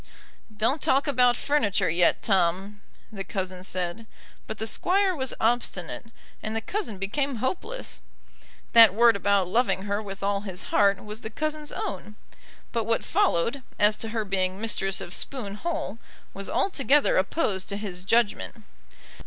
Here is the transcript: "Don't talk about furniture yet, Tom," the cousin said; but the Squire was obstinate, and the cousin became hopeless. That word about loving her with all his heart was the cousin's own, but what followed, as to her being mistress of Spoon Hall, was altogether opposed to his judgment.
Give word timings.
"Don't 0.57 0.81
talk 0.81 1.05
about 1.05 1.37
furniture 1.37 1.87
yet, 1.87 2.23
Tom," 2.23 2.81
the 3.11 3.23
cousin 3.23 3.63
said; 3.63 4.07
but 4.47 4.57
the 4.57 4.65
Squire 4.65 5.15
was 5.15 5.35
obstinate, 5.39 6.07
and 6.41 6.55
the 6.55 6.59
cousin 6.59 6.97
became 6.97 7.35
hopeless. 7.35 7.99
That 8.73 8.95
word 8.95 9.15
about 9.15 9.47
loving 9.47 9.83
her 9.83 10.01
with 10.01 10.23
all 10.23 10.41
his 10.41 10.63
heart 10.73 11.03
was 11.05 11.21
the 11.21 11.29
cousin's 11.29 11.71
own, 11.71 12.15
but 12.71 12.85
what 12.85 13.03
followed, 13.05 13.61
as 13.77 13.95
to 13.97 14.09
her 14.09 14.25
being 14.25 14.59
mistress 14.59 15.01
of 15.01 15.13
Spoon 15.13 15.53
Hall, 15.53 15.99
was 16.33 16.49
altogether 16.49 17.15
opposed 17.19 17.69
to 17.69 17.77
his 17.77 18.01
judgment. 18.01 18.63